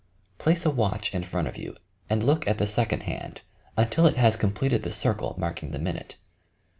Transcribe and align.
Place 0.39 0.65
a 0.65 0.71
watch 0.71 1.13
in 1.13 1.21
front 1.21 1.47
of 1.47 1.59
you, 1.59 1.75
and 2.09 2.23
look 2.23 2.47
at 2.47 2.57
the 2.57 2.65
second 2.65 3.03
hand 3.03 3.43
until 3.77 4.07
it 4.07 4.17
has 4.17 4.35
completed 4.35 4.81
the 4.81 4.89
circle 4.89 5.35
marking 5.37 5.69
the 5.69 5.77
minute. 5.77 6.17